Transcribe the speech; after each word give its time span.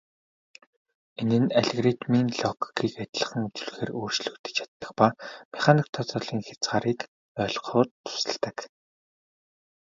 Энэ 1.21 1.37
нь 1.43 1.53
алгоритмын 1.59 2.27
логикийг 2.41 2.93
адилхан 3.03 3.41
үзүүлэхээр 3.47 3.91
өөрчлөгдөж 3.99 4.53
чаддаг 4.57 4.89
ба 4.99 5.07
механик 5.53 5.87
тооцооллын 5.91 6.39
хязгаарыг 6.47 6.99
ойлгоход 7.43 7.89
тусалдаг. 8.05 8.57